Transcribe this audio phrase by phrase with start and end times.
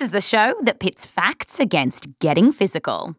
[0.00, 3.16] This is the show that pits facts against getting physical.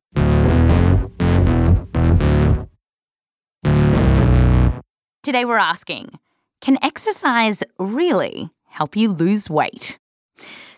[5.22, 6.18] Today we're asking
[6.60, 10.00] Can exercise really help you lose weight?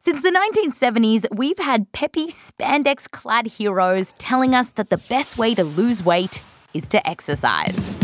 [0.02, 5.55] Since the 1970s, we've had peppy spandex clad heroes telling us that the best way
[5.55, 7.95] to lose weight is to exercise.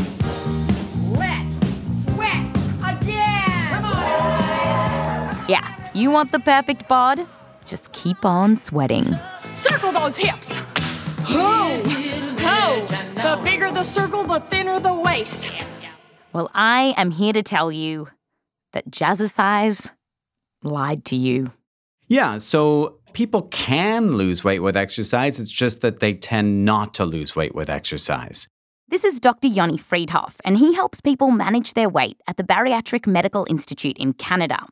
[5.50, 7.28] Yeah, you want the perfect bod?
[7.70, 9.16] Just keep on sweating.
[9.54, 10.56] Circle those hips.
[10.56, 11.82] Ho!
[12.40, 12.86] Ho!
[13.14, 15.48] The bigger the circle, the thinner the waist.
[16.34, 18.08] Well, I am here to tell you
[18.74, 19.92] that Jazzercise
[20.64, 21.52] lied to you.
[22.08, 25.40] Yeah, so people can lose weight with exercise.
[25.40, 28.48] It's just that they tend not to lose weight with exercise.
[28.90, 29.48] This is Dr.
[29.48, 34.14] Yoni Freedhoff, and he helps people manage their weight at the Bariatric Medical Institute in
[34.14, 34.66] Canada.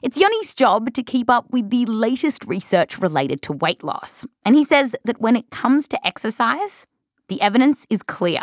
[0.00, 4.24] It's Yoni's job to keep up with the latest research related to weight loss.
[4.44, 6.86] And he says that when it comes to exercise,
[7.26, 8.42] the evidence is clear.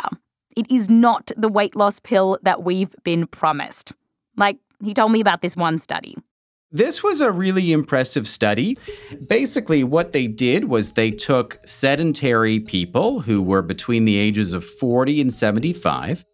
[0.54, 3.94] It is not the weight loss pill that we've been promised.
[4.36, 6.14] Like, he told me about this one study.
[6.72, 8.76] This was a really impressive study.
[9.26, 14.64] Basically, what they did was they took sedentary people who were between the ages of
[14.64, 16.24] 40 and 75.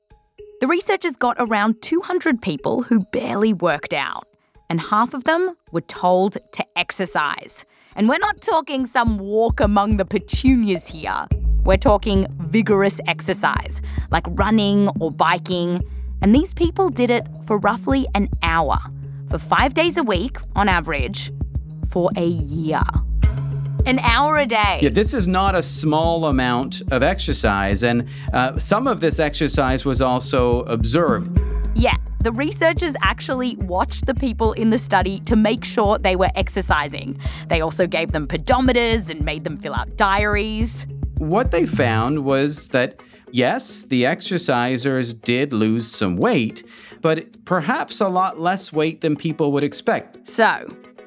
[0.60, 4.26] The researchers got around 200 people who barely worked out
[4.72, 7.66] and half of them were told to exercise.
[7.94, 11.26] And we're not talking some walk among the petunias here.
[11.62, 15.84] We're talking vigorous exercise, like running or biking.
[16.22, 18.78] And these people did it for roughly an hour,
[19.32, 21.32] for five days a week on average,
[21.88, 22.82] for a year.
[23.86, 24.80] An hour a day.
[24.82, 29.86] Yeah, this is not a small amount of exercise, and uh, some of this exercise
[29.86, 31.40] was also observed.
[31.74, 36.30] Yeah, the researchers actually watched the people in the study to make sure they were
[36.34, 37.18] exercising.
[37.48, 40.86] They also gave them pedometers and made them fill out diaries.
[41.16, 43.00] What they found was that
[43.32, 46.64] yes, the exercisers did lose some weight,
[47.00, 50.28] but perhaps a lot less weight than people would expect.
[50.28, 50.66] So,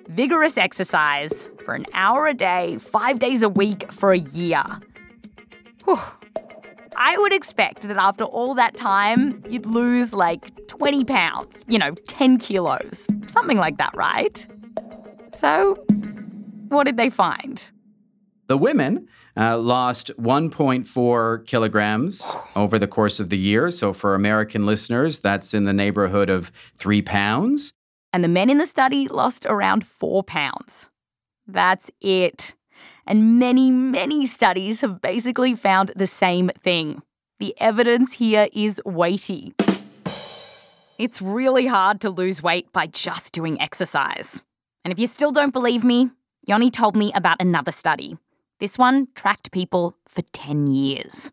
[0.10, 4.64] vigorous exercise for an hour a day, five days a week for a year.
[5.86, 6.00] Whew.
[6.98, 11.92] I would expect that after all that time, you'd lose like 20 pounds, you know,
[12.08, 14.48] 10 kilos, something like that, right?
[15.36, 15.76] So,
[16.70, 17.68] what did they find?
[18.48, 19.08] The women
[19.38, 23.72] uh, lost 1.4 kilograms over the course of the year.
[23.72, 27.74] So, for American listeners, that's in the neighborhood of three pounds.
[28.14, 30.90] And the men in the study lost around four pounds.
[31.48, 32.54] That's it.
[33.06, 37.02] And many, many studies have basically found the same thing.
[37.40, 39.54] The evidence here is weighty.
[40.98, 44.42] It's really hard to lose weight by just doing exercise.
[44.86, 46.10] And if you still don't believe me,
[46.48, 48.18] Yoni told me about another study.
[48.60, 51.30] This one tracked people for 10 years.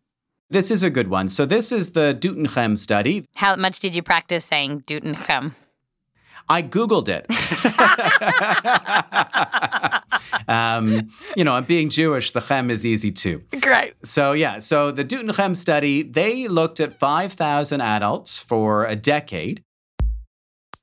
[0.49, 1.29] This is a good one.
[1.29, 3.25] So, this is the Doetinchem study.
[3.35, 5.55] How much did you practice saying Doetinchem?
[6.49, 7.25] I Googled it.
[10.49, 13.41] um, you know, being Jewish, the Chem is easy too.
[13.61, 13.93] Great.
[14.05, 19.63] So, yeah, so the Doetinchem study, they looked at 5,000 adults for a decade.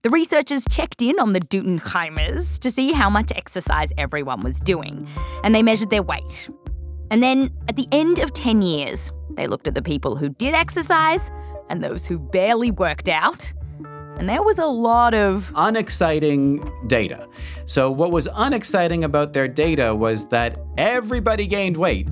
[0.02, 5.06] The researchers checked in on the Doetincheimers to see how much exercise everyone was doing,
[5.44, 6.48] and they measured their weight.
[7.10, 10.54] And then, at the end of 10 years, they looked at the people who did
[10.54, 11.30] exercise
[11.68, 13.52] and those who barely worked out
[14.20, 17.26] and there was a lot of unexciting data.
[17.64, 22.06] So, what was unexciting about their data was that everybody gained weight.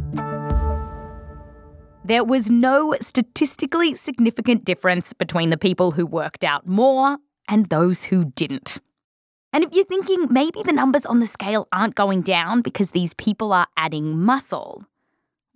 [2.07, 7.19] There was no statistically significant difference between the people who worked out more
[7.49, 8.79] and those who didn't.
[9.53, 13.15] And if you're thinking maybe the numbers on the scale aren't going down because these
[13.15, 14.85] people are adding muscle,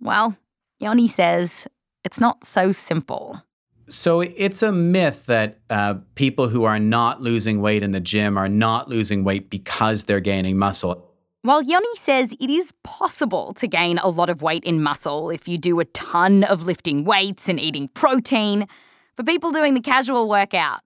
[0.01, 0.35] well,
[0.79, 1.67] Yoni says
[2.03, 3.41] it's not so simple.
[3.87, 8.37] So it's a myth that uh, people who are not losing weight in the gym
[8.37, 11.09] are not losing weight because they're gaining muscle.
[11.43, 15.47] While Yoni says it is possible to gain a lot of weight in muscle if
[15.47, 18.67] you do a ton of lifting weights and eating protein,
[19.15, 20.79] for people doing the casual workout,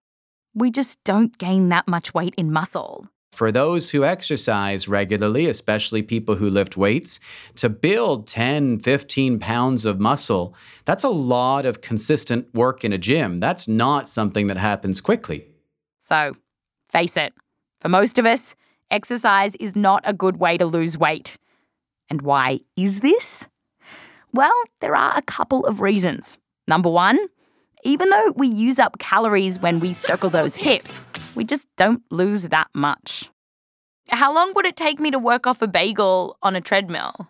[0.57, 3.07] we just don't gain that much weight in muscle.
[3.37, 7.19] for those who exercise regularly, especially people who lift weights,
[7.55, 10.55] to build 10, 15 pounds of muscle,
[10.85, 13.37] that's a lot of consistent work in a gym.
[13.37, 15.45] That's not something that happens quickly.
[15.99, 16.35] So,
[16.89, 17.31] face it,
[17.79, 18.55] for most of us,
[18.89, 21.37] exercise is not a good way to lose weight.
[22.09, 23.47] And why is this?
[24.33, 26.39] Well, there are a couple of reasons.
[26.67, 27.19] Number one,
[27.83, 32.43] even though we use up calories when we circle those hips, we just don't lose
[32.49, 33.29] that much.
[34.09, 37.27] How long would it take me to work off a bagel on a treadmill?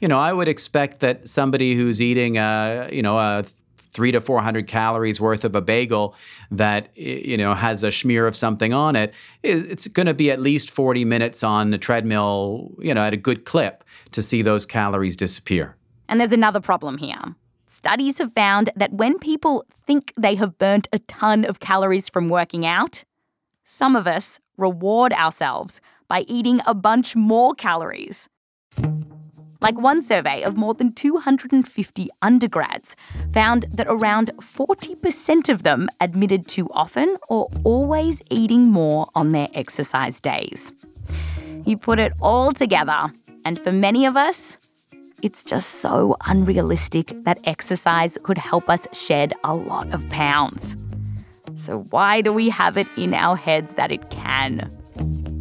[0.00, 3.44] You know, I would expect that somebody who's eating, a, you know, a
[3.90, 6.14] three to 400 calories worth of a bagel
[6.50, 9.12] that, you know, has a smear of something on it,
[9.42, 13.16] it's going to be at least 40 minutes on the treadmill, you know, at a
[13.16, 13.82] good clip
[14.12, 15.74] to see those calories disappear.
[16.08, 17.34] And there's another problem here.
[17.78, 22.28] Studies have found that when people think they have burnt a ton of calories from
[22.28, 23.04] working out,
[23.64, 28.28] some of us reward ourselves by eating a bunch more calories.
[29.60, 32.96] Like one survey of more than 250 undergrads
[33.32, 39.50] found that around 40% of them admitted to often or always eating more on their
[39.54, 40.72] exercise days.
[41.64, 43.12] You put it all together,
[43.44, 44.58] and for many of us,
[45.22, 50.76] it's just so unrealistic that exercise could help us shed a lot of pounds.
[51.56, 54.70] So, why do we have it in our heads that it can?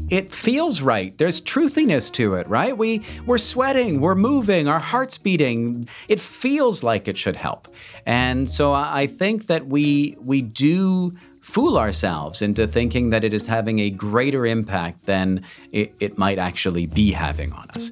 [0.09, 1.17] It feels right.
[1.17, 2.77] There's truthiness to it, right?
[2.77, 5.87] We we're sweating, we're moving, our heart's beating.
[6.07, 7.67] It feels like it should help.
[8.05, 13.47] And so I think that we we do fool ourselves into thinking that it is
[13.47, 17.91] having a greater impact than it, it might actually be having on us.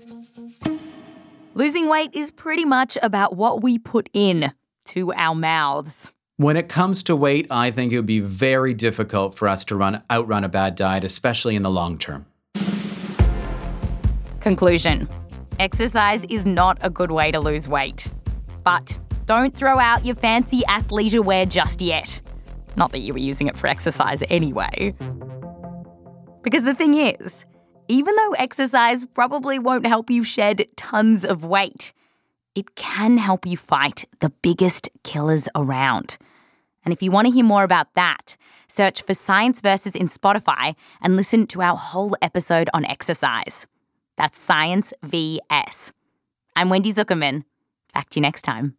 [1.58, 4.52] Losing weight is pretty much about what we put in
[4.88, 6.12] to our mouths.
[6.36, 9.78] When it comes to weight, I think it would be very difficult for us to
[9.78, 12.26] run outrun a bad diet, especially in the long term.
[14.42, 15.08] Conclusion
[15.58, 18.12] Exercise is not a good way to lose weight.
[18.66, 22.20] But don't throw out your fancy athleisure wear just yet.
[22.76, 24.94] Not that you were using it for exercise anyway.
[26.42, 27.46] Because the thing is,
[27.88, 31.94] even though exercise probably won't help you shed tons of weight,
[32.56, 36.18] it can help you fight the biggest killers around.
[36.84, 38.38] And if you want to hear more about that,
[38.68, 43.68] search for Science Versus in Spotify and listen to our whole episode on exercise.
[44.18, 45.92] That's Science VS.
[46.56, 47.44] I'm Wendy Zuckerman.
[47.94, 48.78] Back to you next time.